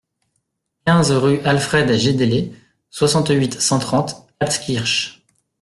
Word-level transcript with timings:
quinze 0.83 1.11
rue 1.11 1.41
Alfred 1.41 1.91
Jédélé, 1.95 2.51
soixante-huit, 2.89 3.61
cent 3.61 3.77
trente, 3.77 4.25
Altkirch 4.39 5.21